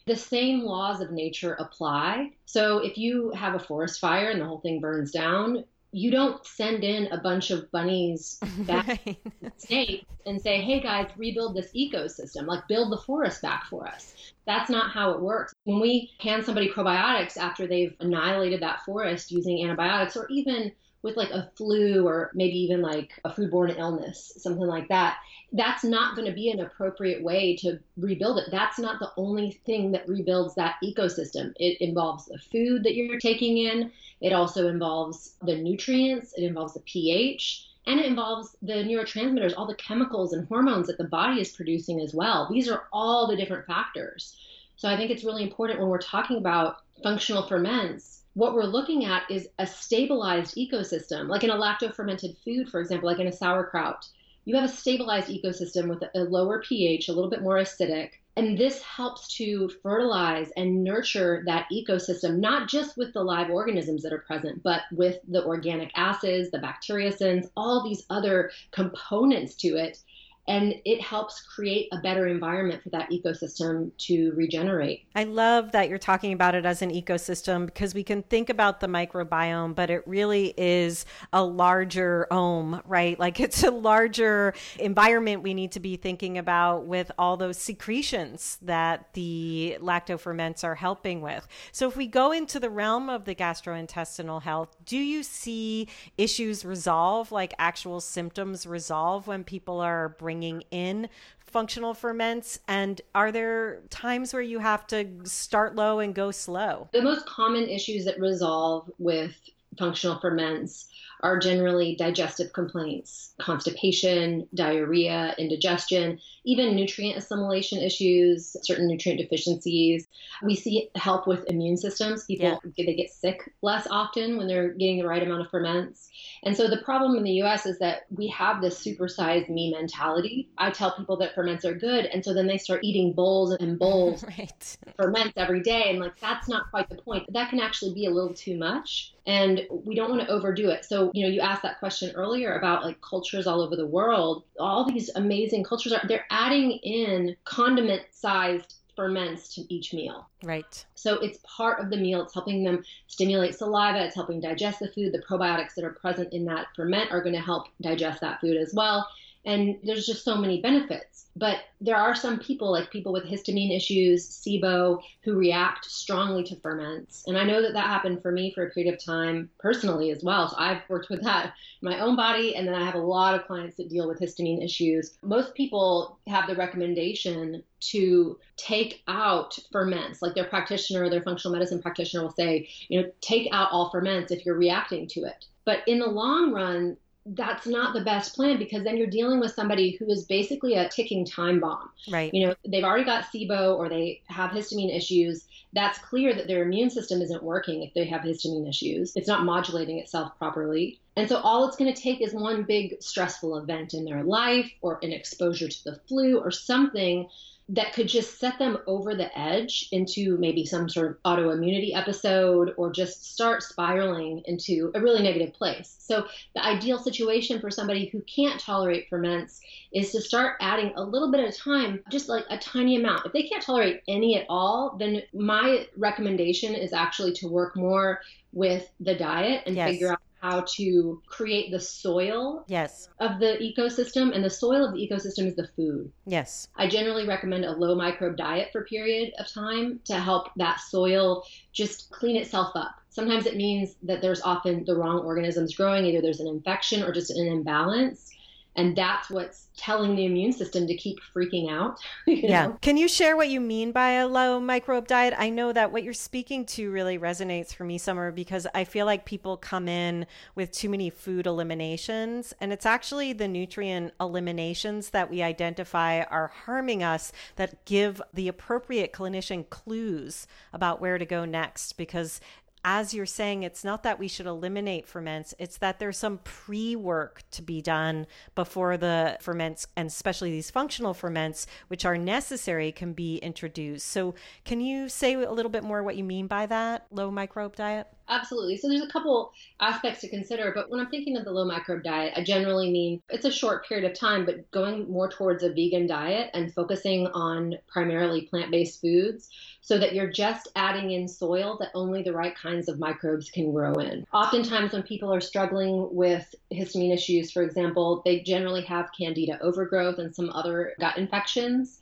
the 0.05 0.15
same 0.15 0.61
laws 0.61 1.01
of 1.01 1.11
nature 1.11 1.53
apply. 1.53 2.31
So 2.45 2.79
if 2.79 2.97
you 2.97 3.31
have 3.31 3.55
a 3.55 3.59
forest 3.59 3.99
fire 3.99 4.29
and 4.29 4.41
the 4.41 4.45
whole 4.45 4.59
thing 4.59 4.79
burns 4.79 5.11
down, 5.11 5.63
you 5.95 6.11
don't 6.11 6.45
send 6.45 6.83
in 6.83 7.07
a 7.13 7.17
bunch 7.17 7.51
of 7.51 7.71
bunnies 7.71 8.37
back 8.59 8.85
right. 8.85 9.17
state 9.55 10.05
and 10.25 10.41
say, 10.41 10.59
hey 10.59 10.81
guys, 10.81 11.09
rebuild 11.15 11.55
this 11.55 11.71
ecosystem, 11.73 12.47
like 12.47 12.67
build 12.67 12.91
the 12.91 12.97
forest 12.97 13.41
back 13.41 13.63
for 13.69 13.87
us. 13.87 14.13
That's 14.45 14.69
not 14.69 14.91
how 14.91 15.11
it 15.11 15.21
works. 15.21 15.53
When 15.63 15.79
we 15.79 16.11
hand 16.19 16.43
somebody 16.43 16.69
probiotics 16.69 17.37
after 17.37 17.65
they've 17.65 17.95
annihilated 18.01 18.61
that 18.61 18.83
forest 18.83 19.31
using 19.31 19.63
antibiotics 19.63 20.17
or 20.17 20.27
even 20.29 20.73
with 21.05 21.15
like 21.15 21.29
a 21.29 21.51
flu 21.55 22.05
or 22.05 22.31
maybe 22.33 22.57
even 22.57 22.81
like 22.81 23.11
a 23.23 23.29
foodborne 23.29 23.77
illness, 23.77 24.33
something 24.37 24.65
like 24.65 24.87
that, 24.87 25.17
that's 25.53 25.83
not 25.83 26.15
going 26.15 26.27
to 26.27 26.33
be 26.33 26.49
an 26.49 26.61
appropriate 26.61 27.23
way 27.23 27.55
to 27.57 27.79
rebuild 27.95 28.39
it. 28.39 28.45
That's 28.51 28.79
not 28.79 28.99
the 28.99 29.11
only 29.15 29.51
thing 29.67 29.91
that 29.91 30.09
rebuilds 30.09 30.55
that 30.55 30.77
ecosystem. 30.83 31.53
It 31.57 31.79
involves 31.79 32.25
the 32.25 32.39
food 32.39 32.83
that 32.83 32.95
you're 32.95 33.19
taking 33.19 33.59
in, 33.59 33.91
it 34.19 34.33
also 34.33 34.67
involves 34.67 35.35
the 35.43 35.55
nutrients, 35.55 36.33
it 36.35 36.43
involves 36.43 36.73
the 36.73 36.79
pH, 36.81 37.67
and 37.85 37.99
it 37.99 38.07
involves 38.07 38.57
the 38.63 38.73
neurotransmitters, 38.73 39.53
all 39.55 39.67
the 39.67 39.75
chemicals 39.75 40.33
and 40.33 40.47
hormones 40.47 40.87
that 40.87 40.97
the 40.97 41.03
body 41.03 41.39
is 41.39 41.51
producing 41.51 42.01
as 42.01 42.15
well. 42.15 42.49
These 42.51 42.67
are 42.67 42.85
all 42.91 43.27
the 43.27 43.37
different 43.37 43.67
factors. 43.67 44.35
So 44.75 44.89
I 44.89 44.97
think 44.97 45.11
it's 45.11 45.23
really 45.23 45.43
important 45.43 45.79
when 45.79 45.89
we're 45.89 45.99
talking 45.99 46.37
about 46.37 46.77
functional 47.03 47.47
ferments 47.47 48.23
what 48.35 48.53
we're 48.53 48.63
looking 48.63 49.05
at 49.05 49.23
is 49.31 49.47
a 49.59 49.65
stabilized 49.65 50.55
ecosystem, 50.55 51.29
like 51.29 51.43
in 51.43 51.49
a 51.49 51.55
lacto 51.55 51.93
fermented 51.93 52.35
food, 52.43 52.69
for 52.69 52.81
example, 52.81 53.09
like 53.09 53.19
in 53.19 53.27
a 53.27 53.31
sauerkraut. 53.31 54.07
You 54.43 54.55
have 54.55 54.69
a 54.69 54.73
stabilized 54.73 55.29
ecosystem 55.29 55.87
with 55.87 56.03
a 56.13 56.19
lower 56.19 56.61
pH, 56.61 57.07
a 57.07 57.13
little 57.13 57.29
bit 57.29 57.41
more 57.41 57.55
acidic. 57.55 58.09
And 58.35 58.57
this 58.57 58.81
helps 58.81 59.33
to 59.37 59.69
fertilize 59.81 60.51
and 60.57 60.83
nurture 60.83 61.43
that 61.45 61.67
ecosystem, 61.71 62.39
not 62.39 62.67
just 62.67 62.97
with 62.97 63.13
the 63.13 63.23
live 63.23 63.49
organisms 63.49 64.03
that 64.03 64.11
are 64.11 64.19
present, 64.19 64.61
but 64.61 64.81
with 64.91 65.19
the 65.29 65.45
organic 65.45 65.91
acids, 65.95 66.51
the 66.51 66.59
bacteriocins, 66.59 67.49
all 67.55 67.83
these 67.83 68.05
other 68.09 68.51
components 68.71 69.55
to 69.55 69.77
it 69.77 69.99
and 70.47 70.75
it 70.85 71.01
helps 71.01 71.41
create 71.41 71.87
a 71.91 71.97
better 71.97 72.27
environment 72.27 72.83
for 72.83 72.89
that 72.89 73.09
ecosystem 73.09 73.91
to 73.97 74.31
regenerate. 74.35 75.05
I 75.15 75.23
love 75.23 75.71
that 75.71 75.89
you're 75.89 75.97
talking 75.97 76.33
about 76.33 76.53
it 76.53 76.65
as 76.65 76.83
an 76.83 76.91
ecosystem 76.91 77.65
because 77.65 77.95
we 77.95 78.03
can 78.03 78.21
think 78.23 78.49
about 78.49 78.79
the 78.79 78.87
microbiome, 78.87 79.73
but 79.73 79.89
it 79.89 80.07
really 80.07 80.53
is 80.55 81.05
a 81.33 81.43
larger 81.43 82.27
ome, 82.29 82.81
right? 82.85 83.19
Like 83.19 83.39
it's 83.45 83.63
a 83.63 83.71
larger 83.71 84.53
environment 84.77 85.41
we 85.41 85.53
need 85.53 85.71
to 85.73 85.79
be 85.79 85.97
thinking 85.97 86.37
about 86.37 86.85
with 86.85 87.11
all 87.17 87.37
those 87.37 87.57
secretions 87.57 88.59
that 88.61 89.13
the 89.13 89.77
lactoferments 89.81 90.63
are 90.63 90.75
helping 90.75 91.21
with. 91.21 91.47
So 91.71 91.87
if 91.87 91.95
we 91.95 92.05
go 92.05 92.31
into 92.31 92.59
the 92.59 92.69
realm 92.69 93.09
of 93.09 93.25
the 93.25 93.33
gastrointestinal 93.33 94.43
health, 94.43 94.75
do 94.85 94.97
you 94.97 95.23
see 95.23 95.87
issues 96.17 96.63
resolve, 96.63 97.31
like 97.31 97.53
actual 97.57 97.99
symptoms 97.99 98.67
resolve 98.67 99.25
when 99.25 99.43
people 99.43 99.79
are 99.79 100.09
bringing 100.09 100.34
bringing 100.35 100.63
in 100.71 101.07
functional 101.39 101.93
ferments? 101.93 102.59
And 102.67 102.99
are 103.13 103.31
there 103.31 103.81
times 103.89 104.33
where 104.33 104.41
you 104.41 104.59
have 104.59 104.85
to 104.87 105.07
start 105.23 105.75
low 105.75 105.99
and 105.99 106.13
go 106.13 106.31
slow? 106.31 106.89
The 106.91 107.01
most 107.01 107.25
common 107.25 107.69
issues 107.69 108.03
that 108.05 108.19
resolve 108.19 108.91
with 108.97 109.33
functional 109.77 110.19
ferments 110.19 110.87
are 111.21 111.39
generally 111.39 111.95
digestive 111.95 112.53
complaints, 112.53 113.33
constipation, 113.39 114.47
diarrhea, 114.53 115.33
indigestion, 115.37 116.19
even 116.43 116.75
nutrient 116.75 117.17
assimilation 117.17 117.79
issues, 117.79 118.55
certain 118.61 118.87
nutrient 118.87 119.19
deficiencies. 119.19 120.07
We 120.43 120.55
see 120.55 120.89
help 120.95 121.27
with 121.27 121.49
immune 121.49 121.77
systems. 121.77 122.25
People 122.25 122.59
yeah. 122.63 122.85
they 122.85 122.95
get 122.95 123.09
sick 123.09 123.53
less 123.61 123.87
often 123.89 124.37
when 124.37 124.47
they're 124.47 124.69
getting 124.69 124.99
the 124.99 125.07
right 125.07 125.23
amount 125.23 125.41
of 125.41 125.49
ferments. 125.49 126.09
And 126.43 126.55
so 126.55 126.67
the 126.67 126.77
problem 126.77 127.15
in 127.15 127.23
the 127.23 127.41
US 127.43 127.65
is 127.65 127.79
that 127.79 128.03
we 128.09 128.27
have 128.27 128.61
this 128.61 128.83
supersize 128.83 129.49
me 129.49 129.71
mentality. 129.71 130.49
I 130.57 130.69
tell 130.69 130.95
people 130.95 131.17
that 131.17 131.33
ferments 131.33 131.65
are 131.65 131.73
good, 131.73 132.05
and 132.05 132.23
so 132.23 132.33
then 132.33 132.47
they 132.47 132.57
start 132.57 132.83
eating 132.83 133.13
bowls 133.13 133.53
and 133.53 133.79
bowls 133.85 134.23
right. 134.23 134.77
ferments 134.97 135.33
every 135.37 135.61
day. 135.61 135.89
And 135.89 135.99
like 135.99 136.19
that's 136.19 136.47
not 136.47 136.69
quite 136.69 136.89
the 136.89 136.95
point. 136.95 137.31
That 137.33 137.49
can 137.49 137.59
actually 137.59 137.93
be 137.93 138.05
a 138.05 138.11
little 138.11 138.33
too 138.33 138.57
much. 138.57 139.14
And 139.27 139.65
we 139.71 139.95
don't 139.95 140.09
want 140.09 140.21
to 140.21 140.29
overdo 140.29 140.69
it. 140.69 140.85
So, 140.85 141.11
you 141.13 141.25
know, 141.25 141.31
you 141.31 141.41
asked 141.41 141.63
that 141.63 141.79
question 141.79 142.11
earlier 142.15 142.57
about 142.57 142.83
like 142.83 143.01
cultures 143.01 143.47
all 143.47 143.61
over 143.61 143.75
the 143.75 143.87
world. 143.87 144.43
All 144.59 144.89
these 144.89 145.09
amazing 145.15 145.63
cultures 145.63 145.93
are 145.93 146.01
they're 146.07 146.27
adding 146.29 146.71
in 146.83 147.35
condiment 147.43 148.03
sized 148.11 148.75
ferments 148.95 149.53
to 149.55 149.73
each 149.73 149.93
meal. 149.93 150.29
Right. 150.43 150.85
So 150.95 151.15
it's 151.19 151.39
part 151.43 151.79
of 151.79 151.89
the 151.89 151.97
meal. 151.97 152.21
It's 152.21 152.33
helping 152.33 152.63
them 152.63 152.83
stimulate 153.07 153.55
saliva. 153.55 154.05
It's 154.05 154.15
helping 154.15 154.39
digest 154.39 154.79
the 154.79 154.87
food. 154.87 155.11
The 155.11 155.23
probiotics 155.27 155.75
that 155.75 155.83
are 155.83 155.91
present 155.91 156.31
in 156.33 156.45
that 156.45 156.67
ferment 156.75 157.11
are 157.11 157.21
going 157.21 157.35
to 157.35 157.41
help 157.41 157.67
digest 157.81 158.21
that 158.21 158.39
food 158.41 158.57
as 158.57 158.73
well. 158.73 159.07
And 159.45 159.77
there's 159.83 160.05
just 160.05 160.25
so 160.25 160.35
many 160.35 160.61
benefits. 160.61 161.27
But 161.37 161.59
there 161.81 161.97
are 161.97 162.15
some 162.15 162.39
people, 162.39 162.71
like 162.71 162.89
people 162.89 163.11
with 163.11 163.25
histamine 163.25 163.75
issues, 163.75 164.27
SIBO, 164.27 165.01
who 165.23 165.35
react 165.35 165.85
strongly 165.85 166.43
to 166.45 166.55
ferments. 166.61 167.25
And 167.27 167.37
I 167.37 167.43
know 167.43 167.61
that 167.61 167.73
that 167.73 167.87
happened 167.87 168.21
for 168.21 168.31
me 168.31 168.53
for 168.53 168.65
a 168.65 168.69
period 168.69 168.93
of 168.93 169.03
time 169.03 169.49
personally 169.59 170.11
as 170.11 170.23
well. 170.23 170.47
So 170.47 170.55
I've 170.57 170.81
worked 170.87 171.09
with 171.09 171.21
that 171.23 171.53
in 171.81 171.89
my 171.89 171.99
own 171.99 172.15
body. 172.15 172.55
And 172.55 172.65
then 172.65 172.73
I 172.73 172.85
have 172.85 172.95
a 172.95 172.99
lot 172.99 173.35
of 173.35 173.45
clients 173.45 173.75
that 173.77 173.89
deal 173.89 174.07
with 174.07 174.19
histamine 174.19 174.63
issues. 174.63 175.17
Most 175.21 175.53
people 175.55 176.19
have 176.27 176.47
the 176.47 176.55
recommendation 176.55 177.61
to 177.91 178.39
take 178.55 179.03
out 179.09 179.59
ferments. 179.73 180.21
Like 180.21 180.35
their 180.35 180.45
practitioner, 180.45 181.09
their 181.09 181.21
functional 181.21 181.53
medicine 181.53 181.81
practitioner 181.81 182.23
will 182.23 182.31
say, 182.31 182.69
you 182.87 183.01
know, 183.01 183.11
take 183.19 183.49
out 183.51 183.71
all 183.71 183.89
ferments 183.91 184.31
if 184.31 184.45
you're 184.45 184.57
reacting 184.57 185.05
to 185.09 185.25
it. 185.25 185.45
But 185.65 185.79
in 185.87 185.99
the 185.99 186.07
long 186.07 186.53
run, 186.53 186.95
that's 187.25 187.65
not 187.65 187.93
the 187.93 188.01
best 188.01 188.35
plan 188.35 188.59
because 188.59 188.83
then 188.83 188.97
you're 188.97 189.07
dealing 189.07 189.39
with 189.39 189.53
somebody 189.53 189.91
who 189.97 190.05
is 190.11 190.25
basically 190.25 190.75
a 190.75 190.87
ticking 190.89 191.25
time 191.25 191.59
bomb. 191.59 191.89
Right. 192.09 192.31
You 192.33 192.47
know, 192.47 192.55
they've 192.67 192.83
already 192.83 193.03
got 193.03 193.25
SIBO 193.25 193.75
or 193.77 193.89
they 193.89 194.21
have 194.27 194.51
histamine 194.51 194.95
issues. 194.95 195.45
That's 195.73 195.97
clear 195.97 196.35
that 196.35 196.47
their 196.47 196.63
immune 196.63 196.91
system 196.91 197.21
isn't 197.21 197.43
working 197.43 197.81
if 197.81 197.93
they 197.95 198.05
have 198.05 198.21
histamine 198.21 198.69
issues. 198.69 199.13
It's 199.15 199.27
not 199.27 199.43
modulating 199.43 199.97
itself 199.97 200.37
properly. 200.37 200.99
And 201.15 201.27
so 201.27 201.37
all 201.37 201.67
it's 201.67 201.77
going 201.77 201.93
to 201.93 201.99
take 201.99 202.21
is 202.21 202.33
one 202.33 202.63
big 202.63 203.01
stressful 203.01 203.57
event 203.57 203.93
in 203.93 204.05
their 204.05 204.23
life 204.23 204.71
or 204.81 204.99
an 205.01 205.11
exposure 205.11 205.67
to 205.67 205.83
the 205.83 205.99
flu 206.07 206.37
or 206.37 206.51
something 206.51 207.27
that 207.69 207.93
could 207.93 208.07
just 208.07 208.39
set 208.39 208.59
them 208.59 208.77
over 208.85 209.15
the 209.15 209.35
edge 209.37 209.89
into 209.91 210.37
maybe 210.37 210.65
some 210.65 210.87
sort 210.87 211.09
of 211.09 211.23
autoimmunity 211.23 211.95
episode 211.95 212.73
or 212.77 212.91
just 212.91 213.33
start 213.33 213.63
spiraling 213.63 214.43
into 214.45 214.91
a 214.93 215.01
really 215.01 215.23
negative 215.23 215.51
place. 215.53 215.95
So, 215.97 216.27
the 216.53 216.63
ideal 216.63 216.99
situation 216.99 217.59
for 217.59 217.71
somebody 217.71 218.05
who 218.05 218.21
can't 218.21 218.59
tolerate 218.59 219.07
ferments 219.09 219.61
is 219.91 220.11
to 220.11 220.21
start 220.21 220.57
adding 220.61 220.93
a 220.95 221.03
little 221.03 221.31
bit 221.31 221.41
at 221.41 221.55
a 221.55 221.57
time, 221.57 222.03
just 222.11 222.29
like 222.29 222.45
a 222.51 222.57
tiny 222.59 222.97
amount. 222.97 223.25
If 223.25 223.33
they 223.33 223.43
can't 223.43 223.63
tolerate 223.63 224.03
any 224.07 224.37
at 224.37 224.45
all, 224.47 224.95
then 224.99 225.23
my 225.33 225.87
recommendation 225.97 226.75
is 226.75 226.93
actually 226.93 227.33
to 227.33 227.47
work 227.47 227.75
more 227.75 228.21
with 228.53 228.91
the 228.99 229.15
diet 229.15 229.63
and 229.65 229.75
yes. 229.75 229.89
figure 229.89 230.11
out 230.11 230.19
how 230.45 230.63
to 230.75 231.21
create 231.25 231.71
the 231.71 231.79
soil 231.79 232.63
yes. 232.67 233.09
of 233.19 233.39
the 233.39 233.57
ecosystem. 233.61 234.33
And 234.33 234.43
the 234.43 234.49
soil 234.49 234.85
of 234.85 234.93
the 234.93 234.99
ecosystem 234.99 235.47
is 235.47 235.55
the 235.55 235.67
food. 235.75 236.11
Yes. 236.25 236.67
I 236.75 236.87
generally 236.87 237.27
recommend 237.27 237.65
a 237.65 237.71
low 237.71 237.95
microbe 237.95 238.37
diet 238.37 238.69
for 238.71 238.81
a 238.81 238.85
period 238.85 239.33
of 239.39 239.47
time 239.47 239.99
to 240.05 240.19
help 240.19 240.49
that 240.57 240.79
soil 240.79 241.43
just 241.73 242.11
clean 242.11 242.35
itself 242.35 242.71
up. 242.75 242.95
Sometimes 243.09 243.45
it 243.45 243.55
means 243.55 243.95
that 244.03 244.21
there's 244.21 244.41
often 244.41 244.83
the 244.85 244.95
wrong 244.95 245.19
organisms 245.19 245.75
growing, 245.75 246.05
either 246.05 246.21
there's 246.21 246.41
an 246.41 246.47
infection 246.47 247.01
or 247.01 247.11
just 247.11 247.31
an 247.31 247.47
imbalance. 247.47 248.29
And 248.75 248.95
that's 248.95 249.29
what's 249.29 249.67
telling 249.77 250.15
the 250.15 250.25
immune 250.25 250.53
system 250.53 250.87
to 250.87 250.95
keep 250.95 251.19
freaking 251.33 251.71
out. 251.71 251.97
yeah. 252.27 252.67
Know? 252.67 252.77
Can 252.81 252.97
you 252.97 253.07
share 253.07 253.35
what 253.37 253.49
you 253.49 253.59
mean 253.59 253.91
by 253.91 254.11
a 254.11 254.27
low 254.27 254.59
microbe 254.59 255.07
diet? 255.07 255.33
I 255.37 255.49
know 255.49 255.71
that 255.73 255.91
what 255.91 256.03
you're 256.03 256.13
speaking 256.13 256.65
to 256.67 256.91
really 256.91 257.17
resonates 257.17 257.73
for 257.73 257.83
me, 257.83 257.97
Summer, 257.97 258.31
because 258.31 258.67
I 258.73 258.83
feel 258.83 259.05
like 259.05 259.25
people 259.25 259.57
come 259.57 259.87
in 259.87 260.25
with 260.55 260.71
too 260.71 260.89
many 260.89 261.09
food 261.09 261.47
eliminations. 261.47 262.53
And 262.59 262.73
it's 262.73 262.85
actually 262.85 263.33
the 263.33 263.47
nutrient 263.47 264.13
eliminations 264.19 265.09
that 265.11 265.29
we 265.29 265.41
identify 265.41 266.21
are 266.23 266.51
harming 266.65 267.03
us 267.03 267.31
that 267.55 267.85
give 267.85 268.21
the 268.33 268.47
appropriate 268.47 269.13
clinician 269.13 269.69
clues 269.69 270.47
about 270.73 270.99
where 270.99 271.17
to 271.17 271.25
go 271.25 271.45
next. 271.45 271.93
Because 271.93 272.39
as 272.87 273.15
you're 273.15 273.25
saying, 273.25 273.63
it's 273.63 273.83
not 273.83 274.03
that 274.03 274.19
we 274.19 274.27
should 274.27 274.45
eliminate 274.45 275.07
ferments, 275.07 275.55
it's 275.57 275.79
that 275.79 275.97
there's 275.97 276.17
some 276.17 276.37
pre 276.43 276.95
work 276.95 277.41
to 277.49 277.63
be 277.63 277.81
done 277.81 278.27
before 278.53 278.95
the 278.95 279.37
ferments, 279.41 279.87
and 279.97 280.07
especially 280.07 280.51
these 280.51 280.69
functional 280.69 281.15
ferments, 281.15 281.65
which 281.87 282.05
are 282.05 282.15
necessary, 282.15 282.91
can 282.91 283.13
be 283.13 283.37
introduced. 283.37 284.05
So, 284.05 284.35
can 284.65 284.79
you 284.79 285.09
say 285.09 285.33
a 285.33 285.51
little 285.51 285.71
bit 285.71 285.83
more 285.83 286.03
what 286.03 286.15
you 286.15 286.23
mean 286.23 286.45
by 286.45 286.67
that 286.67 287.07
low 287.09 287.31
microbe 287.31 287.75
diet? 287.75 288.07
Absolutely. 288.27 288.77
So 288.77 288.89
there's 288.89 289.01
a 289.01 289.07
couple 289.07 289.51
aspects 289.79 290.21
to 290.21 290.29
consider, 290.29 290.71
but 290.73 290.89
when 290.89 290.99
I'm 290.99 291.09
thinking 291.09 291.37
of 291.37 291.45
the 291.45 291.51
low 291.51 291.65
microbe 291.65 292.03
diet, 292.03 292.33
I 292.35 292.43
generally 292.43 292.91
mean 292.91 293.21
it's 293.29 293.45
a 293.45 293.51
short 293.51 293.87
period 293.87 294.09
of 294.09 294.17
time, 294.17 294.45
but 294.45 294.69
going 294.71 295.09
more 295.09 295.29
towards 295.29 295.63
a 295.63 295.69
vegan 295.69 296.07
diet 296.07 296.49
and 296.53 296.73
focusing 296.73 297.27
on 297.27 297.75
primarily 297.87 298.41
plant 298.41 298.71
based 298.71 299.01
foods 299.01 299.49
so 299.81 299.99
that 299.99 300.15
you're 300.15 300.31
just 300.31 300.67
adding 300.75 301.11
in 301.11 301.27
soil 301.27 301.77
that 301.79 301.91
only 301.93 302.23
the 302.23 302.33
right 302.33 302.55
kinds 302.55 302.89
of 302.89 302.97
microbes 302.97 303.51
can 303.51 303.71
grow 303.71 303.93
in. 303.93 304.25
Oftentimes, 304.33 304.93
when 304.93 305.03
people 305.03 305.31
are 305.31 305.41
struggling 305.41 306.09
with 306.11 306.55
histamine 306.73 307.13
issues, 307.13 307.51
for 307.51 307.61
example, 307.61 308.23
they 308.25 308.39
generally 308.39 308.81
have 308.83 309.11
candida 309.17 309.59
overgrowth 309.61 310.17
and 310.17 310.33
some 310.33 310.49
other 310.49 310.93
gut 310.99 311.17
infections. 311.17 312.01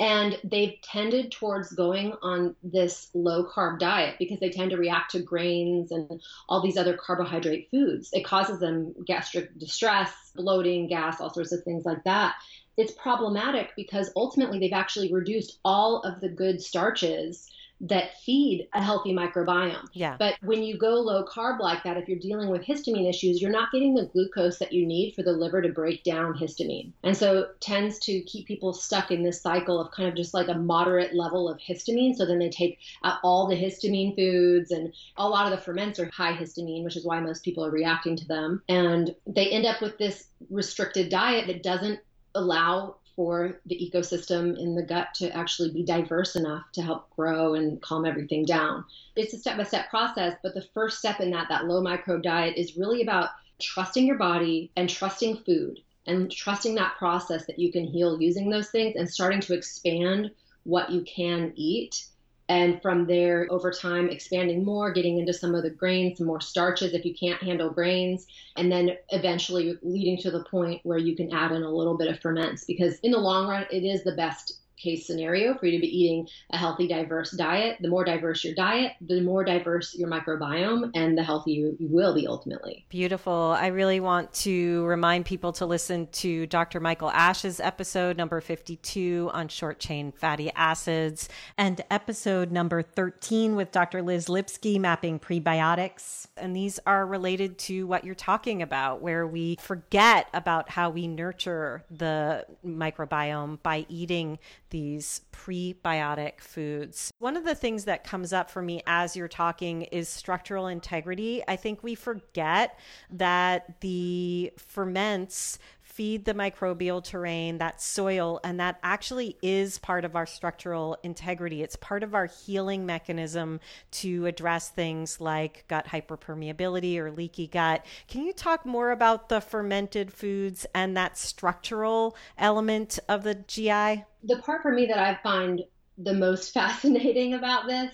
And 0.00 0.38
they've 0.44 0.80
tended 0.82 1.32
towards 1.32 1.72
going 1.72 2.12
on 2.22 2.54
this 2.62 3.10
low 3.14 3.44
carb 3.44 3.80
diet 3.80 4.14
because 4.18 4.38
they 4.38 4.50
tend 4.50 4.70
to 4.70 4.76
react 4.76 5.10
to 5.12 5.20
grains 5.20 5.90
and 5.90 6.22
all 6.48 6.62
these 6.62 6.76
other 6.76 6.96
carbohydrate 6.96 7.68
foods. 7.70 8.10
It 8.12 8.24
causes 8.24 8.60
them 8.60 8.94
gastric 9.04 9.58
distress, 9.58 10.12
bloating, 10.36 10.88
gas, 10.88 11.20
all 11.20 11.34
sorts 11.34 11.52
of 11.52 11.64
things 11.64 11.84
like 11.84 12.04
that. 12.04 12.36
It's 12.76 12.92
problematic 12.92 13.70
because 13.74 14.12
ultimately 14.14 14.60
they've 14.60 14.72
actually 14.72 15.12
reduced 15.12 15.58
all 15.64 16.02
of 16.02 16.20
the 16.20 16.28
good 16.28 16.62
starches 16.62 17.48
that 17.80 18.18
feed 18.24 18.68
a 18.72 18.82
healthy 18.82 19.12
microbiome. 19.12 19.86
Yeah. 19.92 20.16
But 20.18 20.34
when 20.42 20.62
you 20.62 20.76
go 20.76 20.94
low 20.94 21.24
carb 21.24 21.60
like 21.60 21.84
that, 21.84 21.96
if 21.96 22.08
you're 22.08 22.18
dealing 22.18 22.48
with 22.48 22.62
histamine 22.62 23.08
issues, 23.08 23.40
you're 23.40 23.52
not 23.52 23.70
getting 23.70 23.94
the 23.94 24.06
glucose 24.06 24.58
that 24.58 24.72
you 24.72 24.84
need 24.84 25.14
for 25.14 25.22
the 25.22 25.32
liver 25.32 25.62
to 25.62 25.68
break 25.68 26.02
down 26.02 26.34
histamine. 26.34 26.92
And 27.04 27.16
so 27.16 27.48
tends 27.60 27.98
to 28.00 28.20
keep 28.22 28.46
people 28.46 28.72
stuck 28.72 29.10
in 29.10 29.22
this 29.22 29.40
cycle 29.40 29.80
of 29.80 29.92
kind 29.92 30.08
of 30.08 30.16
just 30.16 30.34
like 30.34 30.48
a 30.48 30.54
moderate 30.54 31.14
level 31.14 31.48
of 31.48 31.58
histamine. 31.58 32.16
So 32.16 32.26
then 32.26 32.40
they 32.40 32.50
take 32.50 32.78
out 33.04 33.18
all 33.22 33.46
the 33.46 33.56
histamine 33.56 34.16
foods 34.16 34.72
and 34.72 34.92
a 35.16 35.28
lot 35.28 35.46
of 35.46 35.56
the 35.56 35.64
ferments 35.64 36.00
are 36.00 36.10
high 36.10 36.34
histamine, 36.34 36.82
which 36.82 36.96
is 36.96 37.04
why 37.04 37.20
most 37.20 37.44
people 37.44 37.64
are 37.64 37.70
reacting 37.70 38.16
to 38.16 38.26
them. 38.26 38.62
And 38.68 39.14
they 39.26 39.50
end 39.50 39.66
up 39.66 39.80
with 39.80 39.98
this 39.98 40.26
restricted 40.50 41.10
diet 41.10 41.46
that 41.46 41.62
doesn't 41.62 42.00
allow 42.34 42.96
for 43.18 43.60
the 43.66 43.74
ecosystem 43.74 44.56
in 44.60 44.76
the 44.76 44.82
gut 44.82 45.08
to 45.12 45.28
actually 45.36 45.72
be 45.72 45.82
diverse 45.82 46.36
enough 46.36 46.62
to 46.70 46.80
help 46.80 47.10
grow 47.16 47.54
and 47.54 47.82
calm 47.82 48.06
everything 48.06 48.44
down. 48.44 48.84
It's 49.16 49.34
a 49.34 49.38
step 49.38 49.56
by 49.56 49.64
step 49.64 49.90
process, 49.90 50.36
but 50.40 50.54
the 50.54 50.68
first 50.72 51.00
step 51.00 51.18
in 51.18 51.32
that, 51.32 51.48
that 51.48 51.64
low 51.64 51.82
microbe 51.82 52.22
diet, 52.22 52.56
is 52.56 52.76
really 52.76 53.02
about 53.02 53.30
trusting 53.58 54.06
your 54.06 54.18
body 54.18 54.70
and 54.76 54.88
trusting 54.88 55.38
food 55.38 55.80
and 56.06 56.30
trusting 56.30 56.76
that 56.76 56.96
process 56.96 57.44
that 57.46 57.58
you 57.58 57.72
can 57.72 57.88
heal 57.88 58.22
using 58.22 58.50
those 58.50 58.70
things 58.70 58.94
and 58.94 59.10
starting 59.10 59.40
to 59.40 59.52
expand 59.52 60.30
what 60.62 60.88
you 60.88 61.02
can 61.02 61.52
eat 61.56 62.04
and 62.48 62.80
from 62.80 63.06
there 63.06 63.46
over 63.50 63.70
time 63.70 64.08
expanding 64.08 64.64
more 64.64 64.90
getting 64.92 65.18
into 65.18 65.32
some 65.32 65.54
of 65.54 65.62
the 65.62 65.70
grains 65.70 66.18
some 66.18 66.26
more 66.26 66.40
starches 66.40 66.94
if 66.94 67.04
you 67.04 67.14
can't 67.14 67.42
handle 67.42 67.70
grains 67.70 68.26
and 68.56 68.72
then 68.72 68.90
eventually 69.10 69.76
leading 69.82 70.16
to 70.18 70.30
the 70.30 70.44
point 70.44 70.80
where 70.84 70.98
you 70.98 71.14
can 71.14 71.32
add 71.32 71.52
in 71.52 71.62
a 71.62 71.70
little 71.70 71.96
bit 71.96 72.08
of 72.08 72.18
ferments 72.20 72.64
because 72.64 72.98
in 73.00 73.10
the 73.12 73.18
long 73.18 73.48
run 73.48 73.66
it 73.70 73.84
is 73.84 74.02
the 74.04 74.12
best 74.16 74.60
case 74.78 75.06
scenario 75.06 75.56
for 75.56 75.66
you 75.66 75.72
to 75.72 75.80
be 75.80 75.86
eating 75.86 76.28
a 76.50 76.56
healthy, 76.56 76.86
diverse 76.86 77.32
diet. 77.32 77.78
The 77.80 77.88
more 77.88 78.04
diverse 78.04 78.44
your 78.44 78.54
diet, 78.54 78.92
the 79.00 79.20
more 79.20 79.44
diverse 79.44 79.94
your 79.94 80.08
microbiome, 80.08 80.90
and 80.94 81.16
the 81.16 81.22
healthier 81.22 81.72
you 81.78 81.88
will 81.88 82.14
be 82.14 82.26
ultimately. 82.26 82.84
Beautiful. 82.88 83.56
I 83.58 83.68
really 83.68 84.00
want 84.00 84.32
to 84.34 84.84
remind 84.84 85.26
people 85.26 85.52
to 85.54 85.66
listen 85.66 86.06
to 86.12 86.46
Dr. 86.46 86.80
Michael 86.80 87.10
Ash's 87.10 87.60
episode 87.60 88.16
number 88.16 88.40
52 88.40 89.30
on 89.32 89.48
short 89.48 89.78
chain 89.78 90.12
fatty 90.12 90.50
acids 90.54 91.28
and 91.56 91.80
episode 91.90 92.50
number 92.52 92.82
13 92.82 93.56
with 93.56 93.72
Dr. 93.72 94.02
Liz 94.02 94.26
Lipski 94.26 94.78
mapping 94.78 95.18
prebiotics. 95.18 96.26
And 96.36 96.54
these 96.54 96.78
are 96.86 97.06
related 97.06 97.58
to 97.58 97.86
what 97.86 98.04
you're 98.04 98.14
talking 98.14 98.62
about, 98.62 99.02
where 99.02 99.26
we 99.26 99.56
forget 99.60 100.28
about 100.32 100.70
how 100.70 100.90
we 100.90 101.08
nurture 101.08 101.84
the 101.90 102.46
microbiome 102.64 103.62
by 103.62 103.86
eating 103.88 104.38
these 104.70 105.22
prebiotic 105.32 106.40
foods. 106.40 107.12
One 107.18 107.36
of 107.36 107.44
the 107.44 107.54
things 107.54 107.84
that 107.84 108.04
comes 108.04 108.32
up 108.32 108.50
for 108.50 108.62
me 108.62 108.82
as 108.86 109.16
you're 109.16 109.28
talking 109.28 109.82
is 109.82 110.08
structural 110.08 110.66
integrity. 110.66 111.42
I 111.46 111.56
think 111.56 111.82
we 111.82 111.94
forget 111.94 112.78
that 113.10 113.80
the 113.80 114.52
ferments 114.56 115.58
feed 115.98 116.26
the 116.26 116.32
microbial 116.32 117.02
terrain, 117.02 117.58
that 117.58 117.82
soil, 117.82 118.38
and 118.44 118.60
that 118.60 118.78
actually 118.84 119.36
is 119.42 119.80
part 119.80 120.04
of 120.04 120.14
our 120.14 120.26
structural 120.26 120.96
integrity. 121.02 121.60
It's 121.60 121.74
part 121.74 122.04
of 122.04 122.14
our 122.14 122.26
healing 122.26 122.86
mechanism 122.86 123.58
to 123.90 124.26
address 124.26 124.70
things 124.70 125.20
like 125.20 125.64
gut 125.66 125.88
hyperpermeability 125.88 126.98
or 126.98 127.10
leaky 127.10 127.48
gut. 127.48 127.84
Can 128.06 128.22
you 128.22 128.32
talk 128.32 128.64
more 128.64 128.92
about 128.92 129.28
the 129.28 129.40
fermented 129.40 130.12
foods 130.12 130.64
and 130.72 130.96
that 130.96 131.18
structural 131.18 132.16
element 132.38 133.00
of 133.08 133.24
the 133.24 133.34
GI? 133.34 134.04
The 134.22 134.38
part 134.40 134.62
for 134.62 134.70
me 134.70 134.86
that 134.86 134.98
I 134.98 135.18
find 135.20 135.64
the 135.98 136.14
most 136.14 136.54
fascinating 136.54 137.34
about 137.34 137.66
this 137.66 137.92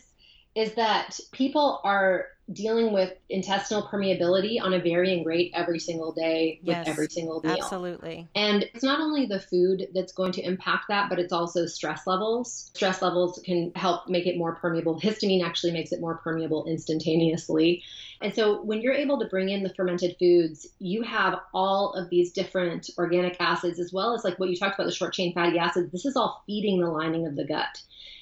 is 0.55 0.75
that 0.75 1.19
people 1.33 1.81
are 1.85 2.27
dealing 2.53 2.93
with 2.93 3.13
intestinal 3.31 3.89
permeability 3.89 4.61
on 4.61 4.75
a 4.75 4.79
varying 4.79 5.25
rate 5.25 5.51
every 5.55 5.79
single 5.79 6.13
day 6.13 6.61
with 6.63 6.77
yes, 6.77 6.89
every 6.89 7.09
single 7.09 7.41
meal. 7.43 7.57
Absolutely. 7.61 8.29
And 8.35 8.65
it's 8.75 8.85
not 8.85 9.01
only 9.01 9.27
the 9.27 9.41
food 9.41 9.89
that's 9.95 10.13
going 10.13 10.33
to 10.33 10.43
impact 10.43 10.87
that, 10.89 11.09
but 11.09 11.19
it's 11.19 11.33
also 11.33 11.65
stress 11.67 12.07
levels. 12.07 12.71
Stress 12.75 13.01
levels 13.01 13.41
can 13.45 13.73
help 13.75 14.09
make 14.09 14.27
it 14.27 14.37
more 14.37 14.55
permeable. 14.57 15.01
Histamine 15.01 15.43
actually 15.43 15.73
makes 15.73 15.93
it 15.93 16.01
more 16.01 16.17
permeable 16.17 16.67
instantaneously. 16.67 17.83
And 18.21 18.35
so 18.35 18.63
when 18.63 18.83
you're 18.83 18.95
able 18.95 19.19
to 19.21 19.27
bring 19.27 19.49
in 19.49 19.63
the 19.63 19.73
fermented 19.75 20.17
foods, 20.19 20.67
you 20.79 21.03
have 21.03 21.41
all 21.55 21.95
of 21.95 22.11
these 22.11 22.33
different 22.33 22.91
organic 22.99 23.37
acids 23.41 23.79
as 23.79 23.93
well 23.93 24.15
as 24.15 24.23
like 24.23 24.39
what 24.39 24.51
you 24.51 24.57
talked 24.57 24.75
about 24.75 24.87
the 24.87 24.95
short 24.95 25.15
chain 25.15 25.33
fatty 25.33 25.59
acids. 25.59 25.91
This 25.93 26.05
is 26.05 26.17
all 26.17 26.43
feeding 26.47 26.81
the 26.81 26.91
lining 26.91 27.27
of 27.27 27.37
the 27.37 27.45
gut. 27.47 27.81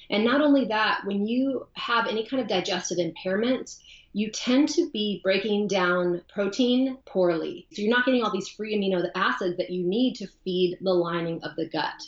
And 0.09 0.23
not 0.23 0.41
only 0.41 0.65
that, 0.65 1.01
when 1.05 1.25
you 1.25 1.67
have 1.73 2.07
any 2.07 2.25
kind 2.25 2.41
of 2.41 2.47
digestive 2.47 2.99
impairment, 2.99 3.75
you 4.13 4.29
tend 4.31 4.69
to 4.69 4.89
be 4.91 5.19
breaking 5.23 5.67
down 5.67 6.21
protein 6.31 6.97
poorly. 7.05 7.67
So 7.73 7.81
you're 7.81 7.95
not 7.95 8.05
getting 8.05 8.23
all 8.23 8.31
these 8.31 8.49
free 8.49 8.75
amino 8.75 9.03
acids 9.15 9.57
that 9.57 9.71
you 9.71 9.85
need 9.85 10.15
to 10.15 10.27
feed 10.43 10.77
the 10.81 10.93
lining 10.93 11.43
of 11.43 11.55
the 11.55 11.67
gut. 11.67 12.01